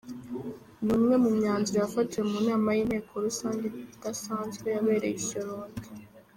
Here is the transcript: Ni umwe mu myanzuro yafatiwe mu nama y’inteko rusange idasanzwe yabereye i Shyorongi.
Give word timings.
Ni 0.83 0.91
umwe 0.97 1.15
mu 1.23 1.29
myanzuro 1.37 1.77
yafatiwe 1.79 2.23
mu 2.31 2.39
nama 2.47 2.69
y’inteko 2.77 3.11
rusange 3.25 3.65
idasanzwe 3.95 4.65
yabereye 4.75 5.15
i 5.19 5.23
Shyorongi. 5.27 5.89